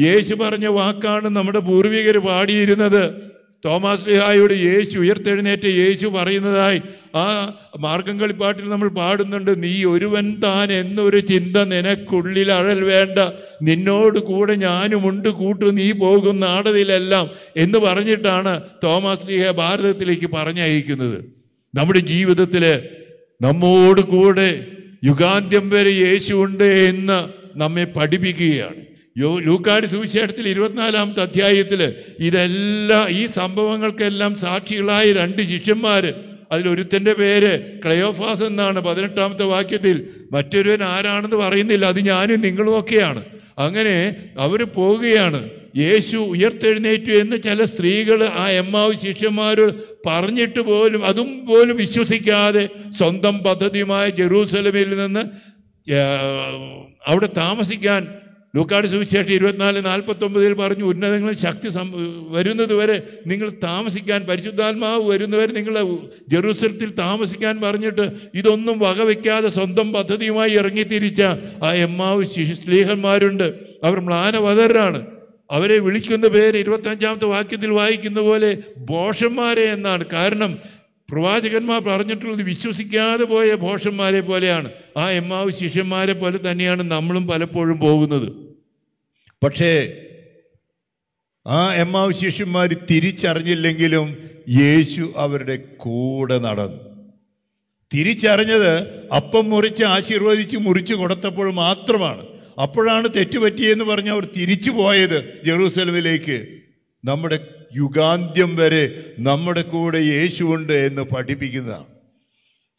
[0.07, 3.05] യേശു പറഞ്ഞ വാക്കാണ് നമ്മുടെ പൂർവികർ പാടിയിരുന്നത്.
[3.65, 6.83] തോമാസ് ലിഹായോട് യേശു ഉയർത്തെഴുന്നേറ്റ് യേശു പറയുന്നതായി
[7.15, 7.25] ആ
[7.79, 13.19] മാർഗം കളിപ്പാട്ടിൽ നമ്മൾ പാടുന്നുണ്ട് നീ ഒരുവൻ താൻ എന്നൊരു ചിന്ത നിനക്കുള്ളിൽ അഴൽ വേണ്ട.
[13.63, 17.31] നിന്നോട് കൂടെ ഞാനും ഉണ്ട് കൂട്ടു നീ പോകും നാടതിലെല്ലാം.
[17.57, 21.25] എന്ന് പറഞ്ഞിട്ടാണ് തോമസ് ലീഹ ഭാരതത്തിലേക്ക് പറഞ്ഞയക്കുന്നത്.
[21.75, 22.89] നമ്മുടെ ജീവിതത്തിൽ
[23.43, 24.67] നമ്മോട് കൂടെ
[25.05, 27.19] യുഗാന്ത്യം വരെ യേശുണ്ട് എന്ന്
[27.59, 28.92] നമ്മെ പഠിപ്പിക്കുകയാണ്.
[29.19, 36.15] ലൂക്കാട് സുവിശേഷത്തിൽ ഇരുപത്തിനാലാമത്തെ അധ്യായത്തിൽ ഇതെല്ലാം ഈ സംഭവങ്ങൾക്കെല്ലാം സാക്ഷികളായ രണ്ട് ശിഷ്യന്മാർ
[36.53, 40.09] അതിലൊരുത്തന്റെ പേര് ക്ലയോഫാസ് എന്നാണ് പതിനെട്ടാമത്തെ വാക്യത്തിൽ.
[40.33, 43.25] മറ്റൊരുവൻ ആരാണെന്ന് പറയുന്നില്ല അത് ഞാനും നിങ്ങളും ഒക്കെയാണ്.
[43.59, 45.51] അങ്ങനെ അവർ പോവുകയാണ്.
[45.77, 49.73] യേശു ഉയർത്തെഴുന്നേറ്റു എന്ന് ചില സ്ത്രീകൾ ആ എമ്മാവ് ശിഷ്യന്മാരോട്
[50.07, 55.21] പറഞ്ഞിട്ട് പോലും അതും പോലും വിശ്വസിക്കാതെ സ്വന്തം പദ്ധതിയുമായ ജെറൂസലമിൽ നിന്ന്
[57.07, 58.09] അവിടെ താമസിക്കാൻ
[58.55, 61.87] ലൂക്കാട് സുവിശേഷം ഇരുപത്തിനാല് നാൽപ്പത്തി ഒമ്പതിൽ പറഞ്ഞു ഉന്നതങ്ങളിൽ ശക്തി സം
[62.31, 65.77] വരുന്നത് വരെ നിങ്ങൾ താമസിക്കാൻ പരിശുദ്ധാത്മാവ് വരുന്നവരെ നിങ്ങൾ
[66.29, 68.05] ജെറൂസലത്തിൽ താമസിക്കാൻ പറഞ്ഞിട്ട്
[68.35, 71.23] ഇതൊന്നും വകവയ്ക്കാതെ സ്വന്തം പദ്ധതിയുമായി ഇറങ്ങിത്തിരിച്ച
[71.63, 73.47] ആ എമ്മാവ് ശിശു സ്ത്രീഹന്മാരുണ്ട്
[73.85, 75.01] അവർ മ്ലാനവതരാണ്.
[75.51, 80.05] അവരെ വിളിക്കുന്ന പേര് ഇരുപത്തഞ്ചാമത്തെ വാക്യത്തിൽ വായിക്കുന്ന പോലെ ബോഷന്മാരെ എന്നാണ്.
[80.13, 80.59] കാരണം
[81.13, 84.71] പ്രവാചകന്മാർ പറഞ്ഞിട്ടുള്ളത് വിശ്വസിക്കാതെ പോയ ഭോഷന്മാരെ പോലെയാണ്.
[84.97, 88.33] ആ എമ്മാവ് ശിഷ്യന്മാരെ പോലെ തന്നെയാണ് നമ്മളും പലപ്പോഴും പോകുന്നത്.
[89.45, 89.93] പക്ഷേ
[91.47, 94.17] ആ എമ്മാവ് ശിഷ്യന്മാർ തിരിച്ചറിഞ്ഞില്ലെങ്കിലും
[94.49, 97.13] യേശു അവരുടെ കൂടെ നടന്നു.
[97.95, 102.27] തിരിച്ചറിഞ്ഞത് അപ്പം മുറിച്ച് ആശീർവദിച്ച് മുറിച്ച് കൊടുത്തപ്പോൾ മാത്രമാണ്.
[102.63, 106.47] അപ്പോഴാണ് തെറ്റുപറ്റിയെന്ന് പറഞ്ഞ് അവർ തിരിച്ചു പോയത് ജെറൂസലമിലേക്ക്.
[107.05, 107.39] നമ്മുടെ
[107.77, 111.89] യുഗാന്ത്യം വരെ നമ്മുടെ കൂടെ യേശുവുണ്ട് എന്ന് പഠിപ്പിക്കുന്നതാണ്.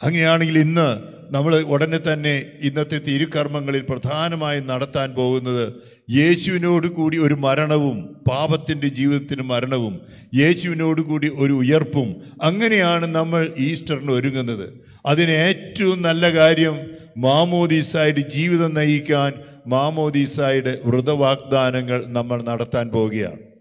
[0.04, 0.88] അങ്ങനെയാണെങ്കിൽ ഇന്ന്
[1.32, 5.74] നമ്മൾ ഉടനെ തന്നെ ഇന്നത്തെ തിരുക്കർമ്മങ്ങളിൽ പ്രധാനമായും നടത്താൻ പോകുന്നത്
[6.12, 7.98] യേശുവിനോട് കൂടി ഒരു മരണവും
[8.30, 10.02] പാപത്തിന്റെ ജീവിതത്തിന് മരണവും
[10.36, 12.10] യേശുവിനോട് കൂടി ഒരു ഉയർപ്പും
[12.42, 14.74] അങ്ങനെയാണ് നമ്മൾ ഈസ്റ്ററിന് ഒരുങ്ങുന്നത്.
[15.06, 16.76] അതിന് ഏറ്റവും നല്ല കാര്യം
[17.18, 19.34] മാമോദീസായുടെ ജീവിതം നയിക്കാൻ
[19.68, 23.53] മാമോദീസായുടെ വ്രതവാഗ്ദാനങ്ങൾ നമ്മൾ നടത്താൻ പോവുകയാണ്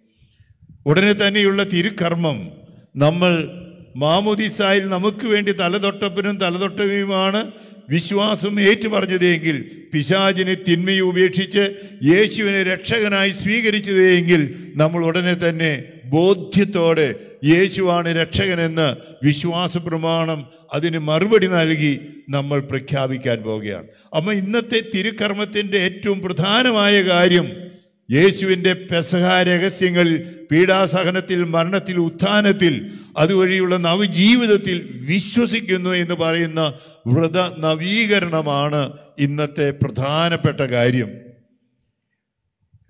[0.87, 2.51] ഉടനെ തന്നെയുള്ള തിരുക്കർമ്മം
[2.97, 3.49] നമ്മൾ
[3.97, 7.53] മാമുദിസായിൽ നമുക്ക് വേണ്ടി തലതൊട്ടപ്പനും തലതൊട്ടവയുമാണ്
[7.89, 9.57] വിശ്വാസം ഏറ്റുപറഞ്ഞതെങ്കിൽ
[9.93, 11.65] പിശാചിനെ തിന്മയെ ഉപേക്ഷിച്ച്
[12.03, 14.43] യേശുവിനെ രക്ഷകനായി സ്വീകരിച്ചതെങ്കിൽ
[14.77, 17.15] നമ്മൾ ഉടനെ തന്നെ ബോധ്യത്തോടെ
[17.45, 20.41] യേശുവാണ് രക്ഷകനെന്ന് വിശ്വാസ പ്രമാണം
[20.73, 23.87] അതിന് മറുപടി നൽകി നമ്മൾ പ്രഖ്യാപിക്കാൻ പോവുകയാണ്.
[24.17, 27.72] അപ്പം ഇന്നത്തെ തിരുക്കർമ്മത്തിന്റെ ഏറ്റവും പ്രധാനമായ കാര്യം
[28.13, 36.75] യേശുവിന്റെ പെസഹ രഹസ്യങ്ങൾ പീഡാസഹനത്തിൽ മരണത്തിൽ ഉത്ഥാനത്തിൽ അതുവഴിയുള്ള നവജീവിതത്തിൽ വിശ്വസിക്കുന്നു എന്ന് പറയുന്ന
[37.07, 41.11] വ്രത നവീകരണമാണ് ഇന്നത്തെ പ്രധാനപ്പെട്ട കാര്യം.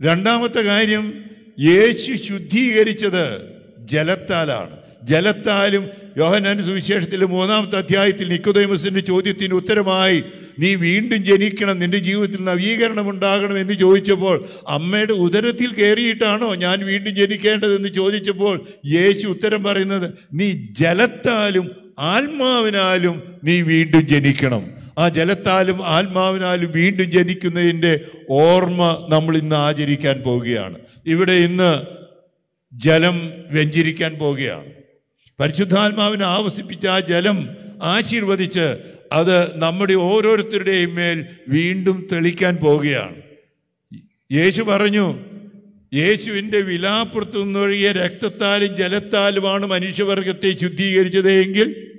[0.03, 1.25] രണ്ടാമത്തെ കാര്യം
[1.61, 4.77] യേശു ശുദ്ധീകരിച്ചത് ജലത്താലാണ്.
[5.03, 10.25] ജലത്താലും യോഹനാൻ സുവിശേഷത്തിലെ മൂന്നാമത്തെ അധ്യായത്തിൽ നിക്കുദൈമസിന്റെ ചോദ്യത്തിന് ഉത്തരമായി
[10.59, 17.88] നീ വീണ്ടും ജനിക്കണം നിന്റെ ജീവിതത്തിൽ നവീകരണം ഉണ്ടാകണം എന്ന് ചോദിച്ചപ്പോൾ അമ്മയുടെ ഉദരത്തിൽ കയറിയിട്ടാണോ ഞാൻ വീണ്ടും ജനിക്കേണ്ടതെന്ന്
[17.88, 24.83] ചോദിച്ചപ്പോൾ യേശു ഉത്തരം പറയുന്നത് നീ ജലത്താലും ആത്മാവിനാലും നീ വീണ്ടും ജനിക്കണം.
[24.99, 30.79] ആ ജലത്താലും ആത്മാവിനാലും വീണ്ടും ജനിക്കുന്നതിന്റെ ഓർമ്മ നമ്മൾ ഇന്ന് ആചരിക്കാൻ പോവുകയാണ്.
[31.07, 31.83] ഇവിടെ ഇന്ന്
[32.73, 34.65] ജലം വ്യഞ്ചരിക്കാൻ പോവുകയാണ്.
[35.41, 37.49] പരിശുദ്ധാത്മാവിനെ ആവസിപ്പിച്ച ആ ജലം
[37.83, 43.14] ആശീർവദിച്ച് അത് നമ്മുടെ ഓരോരുത്തരുടെയും മേൽ വീണ്ടും തെളിക്കാൻ പോവുകയാണ്.
[44.33, 45.18] യേശു പറഞ്ഞു
[45.94, 51.90] യേശുവിന്റെ വിലാപ്പുറത്തു നിന്നൊഴിയ രക്തത്താലും ജലത്താലുമാണ് മനുഷ്യവർഗത്തെ ശുദ്ധീകരിച്ചത് എങ്കിൽ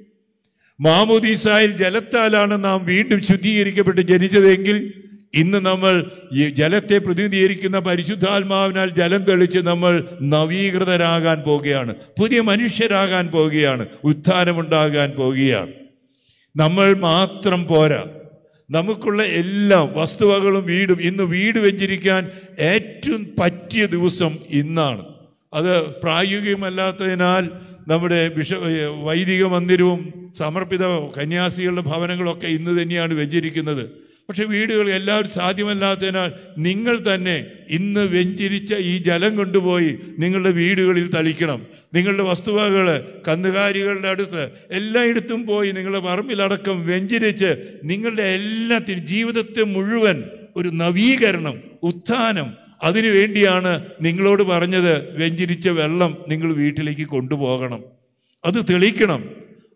[0.81, 4.93] മാമുദീസായിൽ ജലത്താലാണ് നാം വീണ്ടും ശുദ്ധീകരിക്കപ്പെട്ട് ജനിച്ചതെങ്കിൽ
[5.33, 11.95] ഇന്ന് നമ്മൾ ഈ ജലത്തെ പ്രതിനിധീകരിക്കുന്ന പരിശുദ്ധാത്മാവിനാൽ ജലം തെളിച്ച് നമ്മൾ നവീകൃതരാകാൻ പോവുകയാണ്.
[12.19, 13.85] പുതിയ മനുഷ്യരാകാൻ പോവുകയാണ്.
[14.03, 15.82] ഉത്ഥാനമുണ്ടാകാൻ പോവുകയാണ്.
[16.55, 18.01] നമ്മൾ മാത്രം പോരാ.
[18.69, 25.03] നമുക്കുള്ള എല്ലാ വസ്തുവകളും വീടും ഇന്ന് വീട് വെഞ്ചിരിക്കാൻ ഏറ്റവും പറ്റിയ ദിവസം ഇന്നാണ്.
[25.53, 25.71] അത്
[26.03, 27.43] പ്രായോഗികമല്ലാത്തതിനാൽ
[27.87, 28.53] നമ്മുടെ വിഷ
[29.03, 30.83] വൈദിക മന്ദിരവും സമർപ്പിത
[31.17, 39.35] കന്യാസികളുടെ ഭവനങ്ങളൊക്കെ ഇന്ന് തന്നെയാണ് വെഞ്ചരിക്കുന്നത് പക്ഷെ വീടുകൾ എല്ലാവരും സാധ്യമല്ലാത്തതിനാൽ നിങ്ങൾ തന്നെ ഇന്ന് വെഞ്ചിരിച്ച ഈ ജലം
[39.35, 41.65] കൊണ്ടുപോയി നിങ്ങളുടെ വീടുകളിൽ തളിക്കണം.
[41.93, 50.23] നിങ്ങളുടെ വസ്തുവകൾ കന്നുകാലികളുടെ അടുത്ത് എല്ലായിടത്തും പോയി നിങ്ങളുടെ പറമ്പിലടക്കം വെഞ്ചിരിച്ച് നിങ്ങളുടെ എല്ലാത്തിനും ജീവിതത്തെ മുഴുവൻ
[50.55, 52.53] ഒരു നവീകരണം ഉത്ഥാനം.
[52.83, 57.83] അതിനുവേണ്ടിയാണ് നിങ്ങളോട് പറഞ്ഞത് വെഞ്ചിരിച്ച വെള്ളം നിങ്ങൾ വീട്ടിലേക്ക് കൊണ്ടുപോകണം.
[58.45, 59.29] അത് തെളിക്കണം.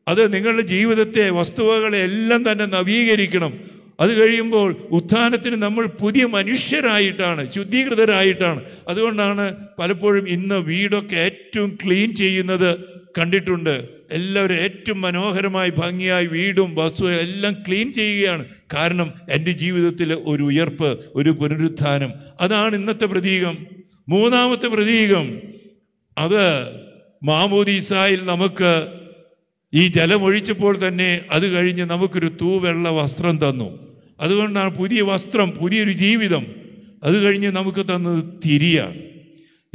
[0.07, 3.76] അത് നിങ്ങളുടെ ജീവിതത്തെ വസ്തുവകളെ എല്ലാം തന്നെ നവീകരിക്കണം.
[3.99, 8.63] അത് കഴിയുമ്പോൾ ഉത്ഥാനത്തിന് നമ്മൾ പുതിയ മനുഷ്യരായിട്ടാണ് ശുദ്ധീകൃതരായിട്ടാണ്.
[8.87, 12.79] അതുകൊണ്ടാണ് പലപ്പോഴും ഇന്ന് വീടൊക്കെ ഏറ്റവും ക്ലീൻ ചെയ്യുന്നത്
[13.17, 13.89] കണ്ടിട്ടുണ്ട്.
[14.11, 18.45] എല്ലാവരും ഏറ്റവും മനോഹരമായി ഭംഗിയായി വീടും ബസ്സും എല്ലാം ക്ലീൻ ചെയ്യുകയാണ്.
[18.73, 22.13] കാരണം എന്റെ ജീവിതത്തിൽ ഒരു ഉയർപ്പ് ഒരു പുനരുത്ഥാനം.
[22.41, 23.57] അതാണ് ഇന്നത്തെ പ്രതീകം.
[24.09, 25.41] മൂന്നാമത്തെ പ്രതീകം
[26.17, 26.67] അത്
[27.23, 28.87] മാമോദീസായിൽ നമുക്ക്
[29.73, 33.86] ഈ ജലമൊഴിച്ചപ്പോൾ തന്നെ അത് കഴിഞ്ഞ് നമുക്കൊരു തൂവെള്ള വസ്ത്രം തന്നു.
[34.19, 36.45] അതുകൊണ്ടാണ് പുതിയ വസ്ത്രം പുതിയൊരു ജീവിതം.
[37.03, 38.95] അത് കഴിഞ്ഞ് നമുക്ക് തന്നത് തിരിയാണ്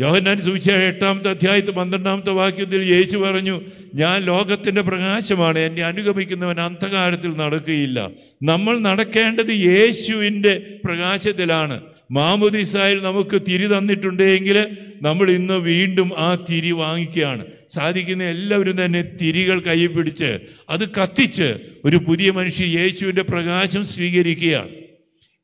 [0.00, 3.60] യോഹന്നാൻ സുവിശേഷം എട്ടാമത്തെ അധ്യായത്തെ പന്ത്രണ്ടാമത്തെ വാക്യത്തിൽ യേശു പറഞ്ഞു
[3.94, 8.10] ഞാൻ ലോകത്തിന്റെ പ്രകാശമാണ് എന്നെ അനുഗമിക്കുന്നവൻ അന്ധകാരത്തിൽ നടക്കുകയില്ല.
[8.42, 11.80] നമ്മൾ നടക്കേണ്ടത് യേശുവിന്റെ പ്രകാശത്തിലാണ്.
[12.10, 17.44] മാമുദിസായിൽ നമുക്ക് തിരി തന്നിട്ടുണ്ടെങ്കിൽ നമ്മൾ ഇന്ന് വീണ്ടും ആ തിരി വാങ്ങിക്കുകയാണ്.
[17.74, 20.38] സാധിക്കുന്ന എല്ലാവരും തന്നെ തിരികൾ കൈ പിടിച്ച്
[20.70, 24.68] അത് കത്തിച്ച് ഒരു പുതിയ മനുഷ്യൻ യേശുവിന്റെ പ്രകാശം സ്വീകരിക്കുകയാണ്.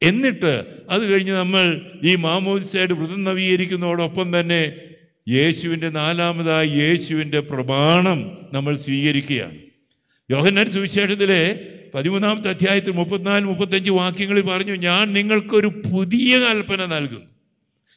[0.02, 4.72] എന്നിട്ട് അത് കഴിഞ്ഞ് നമ്മൾ ഈ മാമോദിസയുടെ വ്രതം നവീകരിക്കുന്നതോടൊപ്പം തന്നെ
[5.28, 9.56] യേശുവിന്റെ നാലാമതായി യേശുവിന്റെ പ്രമാണം നമ്മൾ സ്വീകരിക്കുകയാണ്.
[10.30, 11.60] യോഹന്നാൻ സുവിശേഷത്തിലെ
[11.94, 17.22] പതിമൂന്നാമത്തെ അധ്യായത്തിൽ മുപ്പത്തിനാല് മുപ്പത്തഞ്ച് വാക്യങ്ങളിൽ പറഞ്ഞു ഞാൻ നിങ്ങൾക്കൊരു പുതിയ കൽപ്പന നൽകും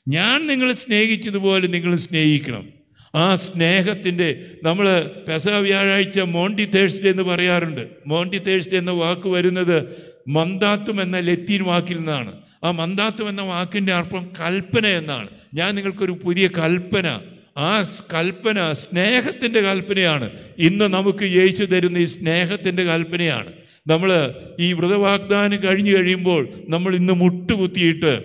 [0.08, 2.81] ഞാൻ നിങ്ങളെ സ്നേഹിച്ചതുപോലെ നിങ്ങൾ സ്നേഹിക്കണം.
[3.15, 7.88] ആ സ്നേഹത്തിന്റെ നമ്മൾ പെസ വ്യാഴാഴ്ച മോണ്ടി തേഴ്സ്ഡേ എന്ന് പറയാറുണ്ട്.
[8.08, 9.95] മോണ്ടി തേഴ്സ്ഡേ എന്ന വാക്ക് വരുന്നത്
[10.28, 12.41] മന്ദാത്തും എന്ന ലത്തീൻ വാക്കിൽ നിന്നാണ്.
[12.63, 15.28] ആ മന്ദാത്തും എന്ന വാക്കിന്റെ അർപ്പം കൽപ്പന എന്നാണ്.
[15.54, 17.19] ഞാൻ നിങ്ങൾക്കൊരു പുതിയ കൽപ്പന.
[17.58, 17.82] ആ
[18.13, 20.32] കൽപ്പന സ്നേഹത്തിന്റെ കൽപ്പനയാണ്.
[20.58, 23.54] ഇന്ന് നമുക്ക് യേശു തരുന്ന ഈ സ്നേഹത്തിന്റെ കൽപ്പനയാണ്.
[23.88, 28.24] നമ്മൾ ഈ വ്രതവാഗ്ദാനം കഴിഞ്ഞു കഴിയുമ്പോൾ നമ്മൾ ഇന്ന് മുട്ടുകുത്തിയിട്ട്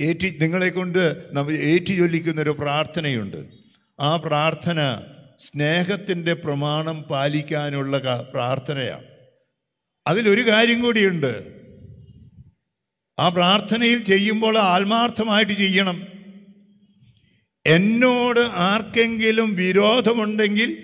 [0.00, 3.60] ഏറ്റി നിങ്ങളെ കൊണ്ട് നമ്മൾ ഏറ്റി ചൊല്ലിക്കുന്ന ഒരു പ്രാർത്ഥനയുണ്ട്.
[4.00, 5.02] ആ പ്രാർത്ഥന
[5.40, 9.04] സ്നേഹത്തിന്റെ പ്രമാണം പാലിക്കാനുള്ള പ്രാർത്ഥനയാണ്.
[10.06, 11.60] അതിലൊരു കാര്യം കൂടിയുണ്ട്.
[13.18, 16.06] ആ പ്രാർത്ഥനയിൽ ചെയ്യുമ്പോൾ ആത്മാർത്ഥമായിട്ട് ചെയ്യണം.
[17.66, 20.76] എന്നോട് ആർക്കെങ്കിലും വിരോധമുണ്ടെങ്കിൽ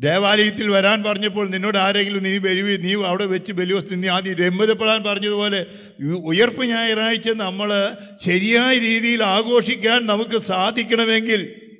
[0.00, 5.66] ദേവാലയത്തിൽ വരാൻ പറഞ്ഞപ്പോൾ നിന്നോട് ആരെങ്കിലും നീ ബലി നീ അവിടെ വെച്ച് ബലിവസ് നീ ആദ്യം രമ്യതപ്പെടാൻ പറഞ്ഞതുപോലെ
[6.00, 11.71] ഉയർപ്പ് ഞായറാഴ്ച നമ്മൾ ശരിയായ രീതിയിൽ ആഘോഷിക്കാൻ നമുക്ക് സാധിക്കണമെങ്കിൽ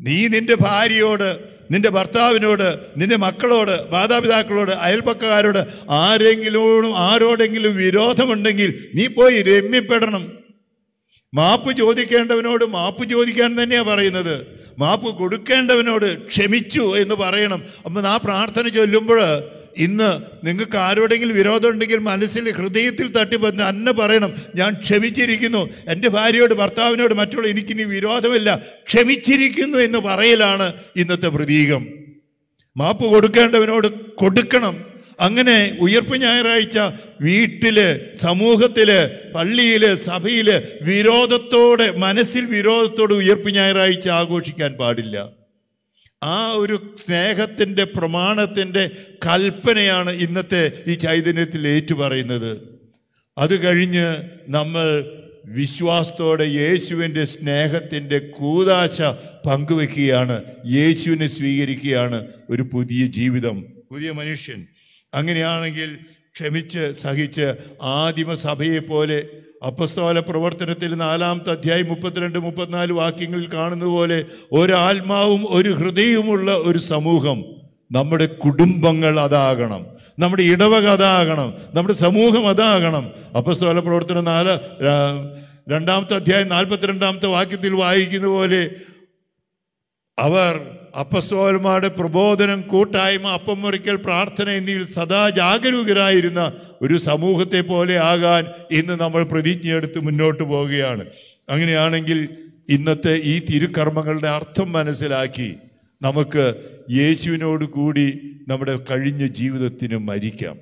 [0.00, 10.32] നീ നിന്റെ ഭാര്യയോട് നിന്റെ ഭർത്താവിനോട് നിന്റെ മക്കളോട് മാതാപിതാക്കളോട് അയൽപക്കക്കാരോട് ആരെങ്കിലും ആരോടെങ്കിലും വിരോധമുണ്ടെങ്കിൽ നീ പോയി രമ്യപ്പെടണം.
[11.34, 14.46] മാപ്പ് ചോദിക്കേണ്ടവനോട് മാപ്പ് ചോദിക്കാൻ തന്നെയാണ് പറയുന്നത്.
[14.78, 17.62] മാപ്പ് കൊടുക്കേണ്ടവനോട് ക്ഷമിച്ചു എന്ന് പറയണം.
[17.84, 19.42] അപ്പം ആ പ്രാർത്ഥന ചൊല്ലുമ്പോൾ
[19.76, 24.34] ഇന്ന് നിങ്ങൾക്ക് ആരോടെങ്കിലും വിരോധം ഉണ്ടെങ്കിൽ മനസ്സിൽ ഹൃദയത്തിൽ തട്ടിപ്പന്ന് അന്ന പറയണം.
[24.54, 25.70] ഞാൻ ക്ഷമിച്ചിരിക്കുന്നു.
[25.88, 28.62] എന്റെ ഭാര്യയോട് ഭർത്താവിനോട് മറ്റുള്ള എനിക്കിനി വിരോധമില്ല.
[28.86, 31.86] ക്ഷമിച്ചിരിക്കുന്നു എന്ന് പറയലാണ് ഇന്നത്തെ പ്രതീകം.
[32.76, 34.84] മാപ്പ് കൊടുക്കേണ്ടവനോട് കൊടുക്കണം.
[35.20, 36.78] അങ്ങനെ ഉയർപ്പ് ഞായറാഴ്ച
[37.20, 45.45] വീട്ടിൽ സമൂഹത്തിൽ പള്ളിയിൽ സഭയിൽ വിരോധത്തോടെ മനസ്സിൽ വിരോധത്തോടെ ഉയർപ്പ് ഞായറാഴ്ച ആഘോഷിക്കാൻ പാടില്ല.
[46.22, 48.90] ആ ഒരു സ്നേഹത്തിന്റെ പ്രമാണത്തിന്റെ
[49.26, 52.60] കൽപ്പനയാണ് ഇന്നത്തെ ഈ ചൈതന്യത്തിൽ ഏറ്റുപറയുന്നത്.
[53.38, 54.16] അത് കഴിഞ്ഞ്
[54.48, 55.12] നമ്മൾ
[55.44, 59.02] വിശ്വാസത്തോടെ യേശുവിന്റെ സ്നേഹത്തിന്റെ കൂതാശ
[59.46, 64.66] പങ്കുവെക്കുകയാണ് യേശുവിനെ സ്വീകരിക്കുകയാണ് ഒരു പുതിയ ജീവിതം പുതിയ മനുഷ്യൻ.
[65.14, 65.98] അങ്ങനെയാണെങ്കിൽ
[66.34, 69.28] ക്ഷമിച്ച് സഹിച്ച് ആദിമസഭയെ പോലെ
[69.62, 77.44] അപ്പസ്തോല പ്രവർത്തനത്തിൽ നാലാമത്തെ അധ്യായം മുപ്പത്തിരണ്ട് മുപ്പത്തിനാല് വാക്യങ്ങളിൽ കാണുന്ന പോലെ ഒരാത്മാവും ഒരു ഹൃദയവുമുള്ള ഒരു സമൂഹം.
[77.92, 79.86] നമ്മുടെ കുടുംബങ്ങൾ അതാകണം.
[80.18, 81.54] നമ്മുടെ ഇടവക അതാകണം.
[81.74, 83.10] നമ്മുടെ സമൂഹം അതാകണം.
[83.36, 84.58] അപ്പസ്തോല പ്രവർത്തനം നാല്
[85.70, 88.70] രണ്ടാമത്തെ അധ്യായം നാൽപ്പത്തിരണ്ടാമത്തെ വാക്യത്തിൽ വായിക്കുന്ന പോലെ
[90.18, 90.60] അവർ
[90.96, 99.22] അപ്പസ്തോലന്മാരുടെ പ്രബോധനം കൂട്ടായ്മ അപ്പം മുറിക്കൽ പ്രാർത്ഥന എന്നിവയിൽ സദാ ജാഗരൂകരായിരുന്ന ഒരു സമൂഹത്തെ പോലെ ആകാൻ ഇന്ന് നമ്മൾ
[99.22, 101.04] പ്രതിജ്ഞയെടുത്ത് മുന്നോട്ട് പോവുകയാണ്.
[101.48, 102.28] അങ്ങനെയാണെങ്കിൽ
[102.68, 105.54] ഇന്നത്തെ ഈ തിരുക്കർമ്മങ്ങളുടെ അർത്ഥം മനസ്സിലാക്കി
[106.02, 106.54] നമുക്ക്
[106.90, 108.06] യേശുവിനോട് കൂടി
[108.48, 110.56] നമ്മുടെ കഴിഞ്ഞ ജീവിതത്തിന് മരിക്കാം.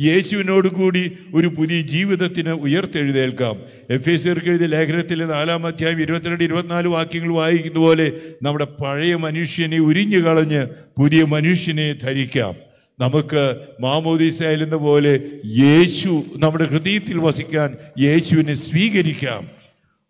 [0.00, 7.32] യേശുവിനോട് കൂടി ഒരു പുതിയ ജീവിതത്തിന് ഉയർത്തെഴുതേൽക്കാം എഫ് എസ് എഴുതിയ ലേഖനത്തിലെ നാലാം അധ്യായം ഇരുപത്തിരണ്ട് ഇരുപത്തിനാല് വാക്യങ്ങൾ
[7.32, 10.66] വായിക്കുന്ന പോലെ നമ്മുടെ പഴയ മനുഷ്യനെ ഉരിഞ്ഞു കളഞ്ഞ്
[10.98, 12.54] പുതിയ മനുഷ്യനെ ധരിക്കാം.
[12.98, 19.48] നമുക്ക് മാമോദീസയിൽ പോലെ യേശു നമ്മുടെ ഹൃദയത്തിൽ വസിക്കാൻ യേശുവിനെ സ്വീകരിക്കാം.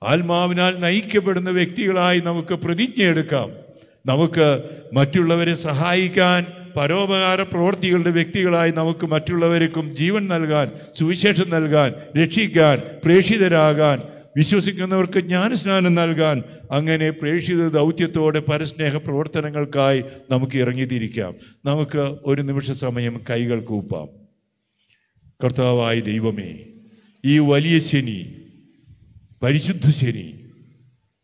[0.02, 3.50] ആത്മാവിനാൽ നയിക്കപ്പെടുന്ന വ്യക്തികളായി നമുക്ക് പ്രതിജ്ഞയെടുക്കാം.
[4.06, 14.02] നമുക്ക് മറ്റുള്ളവരെ സഹായിക്കാൻ പരോപകാര പ്രവൃത്തികളുടെ വ്യക്തികളായി നമുക്ക് മറ്റുള്ളവർക്കും ജീവൻ നൽകാൻ സുവിശേഷം നൽകാൻ രക്ഷിക്കാൻ പ്രേക്ഷിതരാകാൻ
[14.36, 21.34] വിശ്വസിക്കുന്നവർക്ക് ജ്ഞാനസ്നാനം നൽകാൻ അങ്ങനെ പ്രേക്ഷിത ദൗത്യത്തോടെ പരസ്നേഹ പ്രവർത്തനങ്ങൾക്കായി നമുക്ക് ഇറങ്ങിത്തിരിക്കാം.
[21.64, 24.08] നമുക്ക് ഒരു നിമിഷ സമയം കൈകൾ കൂപ്പാം.
[25.44, 26.54] കർത്താവായ ദൈവമേ
[27.24, 28.34] ഈ വലിയ ശനി
[29.42, 30.34] പരിശുദ്ധ ശനി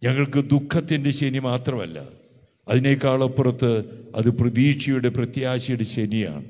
[0.04, 2.23] ഞങ്ങൾക്ക് ദുഃഖത്തിന്റെ ശനി മാത്രമല്ല.
[2.68, 6.44] അതിനേക്കാളപ്പുറത്ത് അത് പ്രതീക്ഷയുടെ പ്രത്യാശയുടെ ശനിയാണ്.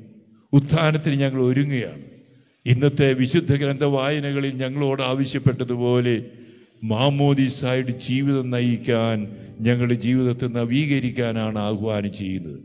[0.52, 2.02] ഉത്ഥാനത്തിന് ഞങ്ങൾ ഒരുങ്ങുകയാണ്.
[2.66, 6.24] ഇന്നത്തെ വിശുദ്ധ ഗ്രന്ഥ വായനകളിൽ ഞങ്ങളോട് ആവശ്യപ്പെട്ടതുപോലെ
[6.84, 12.60] മാമോദിസായിട്ട് ജീവിതം നയിക്കാൻ ഞങ്ങളുടെ ജീവിതത്തെ നവീകരിക്കാനാണ് ആഹ്വാനം ചെയ്യുന്നത്.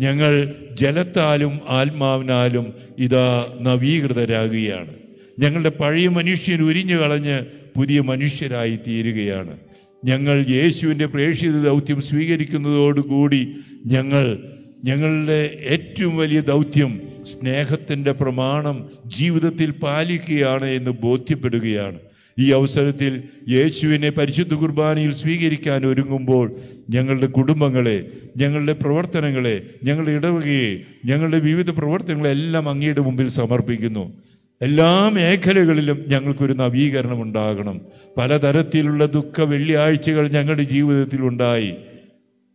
[0.00, 4.94] ഞങ്ങൾ ജലത്താലും ആത്മാവിനാലും ഇതാ നവീകൃതരാകുകയാണ്.
[5.38, 7.40] ഞങ്ങളുടെ പഴയ മനുഷ്യൻ ഉരിഞ്ഞു കളഞ്ഞ്
[7.76, 9.58] പുതിയ മനുഷ്യരായി തീരുകയാണ്.
[10.04, 13.48] ഞങ്ങൾ യേശുവിന്റെ പ്രേക്ഷിത ദൗത്യം സ്വീകരിക്കുന്നതോടുകൂടി
[13.86, 14.38] ഞങ്ങൾ
[14.84, 21.98] ഞങ്ങളുടെ ഏറ്റവും വലിയ ദൗത്യം സ്നേഹത്തിന്റെ പ്രമാണം ജീവിതത്തിൽ പാലിക്കുകയാണ് എന്ന് ബോധ്യപ്പെടുകയാണ്.
[22.38, 26.56] ഈ അവസരത്തിൽ യേശുവിനെ പരിശുദ്ധ കുർബാനയിൽ സ്വീകരിക്കാൻ ഒരുങ്ങുമ്പോൾ
[26.90, 34.12] ഞങ്ങളുടെ കുടുംബങ്ങളെ ഞങ്ങളുടെ പ്രവർത്തനങ്ങളെ ഞങ്ങളുടെ ഇടവകയെ ഞങ്ങളുടെ വിവിധ പ്രവർത്തനങ്ങളെല്ലാം അങ്ങയുടെ മുമ്പിൽ സമർപ്പിക്കുന്നു.
[34.62, 37.80] എല്ലാ മേഖലകളിലും ഞങ്ങൾക്കൊരു നവീകരണം ഉണ്ടാകണം
[38.16, 41.74] പലതരത്തിലുള്ള ദുഃഖ വെള്ളിയാഴ്ചകൾ ഞങ്ങളുടെ ജീവിതത്തിൽ ഉണ്ടായി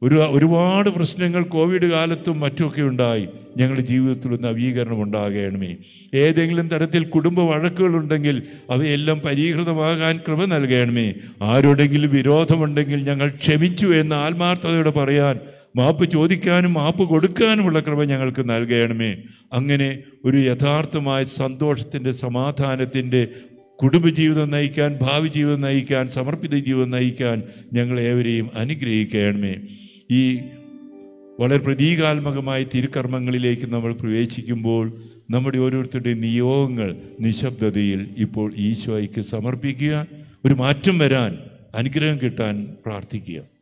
[0.03, 3.27] ഒരു ഒരുപാട് പ്രശ്നങ്ങൾ കോവിഡ് കാലത്തും മറ്റുമൊക്കെ ഉണ്ടായി.
[3.57, 5.75] ഞങ്ങളുടെ ജീവിതത്തിൽ നവീകരണം ഉണ്ടാകണമേ
[6.13, 11.13] ഏതെങ്കിലും തരത്തിൽ കുടുംബ വഴക്കുകളുണ്ടെങ്കിൽ അവയെല്ലാം പരിഹൃതമാകാൻ കൃപ നൽകണമേ.
[11.41, 15.39] ആരോടെങ്കിലും വിരോധമുണ്ടെങ്കിൽ ഞങ്ങൾ ക്ഷമിച്ചു എന്ന് ആത്മാർത്ഥതയോടെ പറയാൻ
[15.75, 19.17] മാപ്പ് ചോദിക്കാനും മാപ്പ് കൊടുക്കാനുമുള്ള കൃപ ഞങ്ങൾക്ക് നൽകണമേ.
[19.53, 23.27] അങ്ങനെ ഒരു യഥാർത്ഥമായ സന്തോഷത്തിന്റെ സമാധാനത്തിന്റെ
[23.83, 29.55] കുടുംബജീവിതം നയിക്കാൻ ഭാവി ജീവിതം നയിക്കാൻ സമർപ്പിത ജീവിതം നയിക്കാൻ ഞങ്ങൾ ഏവരെയും അനുഗ്രഹിക്കണമേ.
[30.11, 30.39] ഈ
[31.39, 34.93] വളരെ പ്രതീകാത്മകമായ തിരുക്കർമ്മങ്ങളിലേക്ക് നമ്മൾ പ്രവേശിക്കുമ്പോൾ
[35.29, 40.07] നമ്മുടെ ഓരോരുത്തരുടെയും നിയോഗങ്ങൾ നിശബ്ദതയിൽ ഇപ്പോൾ ഈശോയ്ക്ക് സമർപ്പിക്കുക
[40.45, 41.37] ഒരു മാറ്റം വരാൻ
[41.75, 43.52] അനുഗ്രഹം കിട്ടാൻ പ്രാർത്ഥിക്കുക.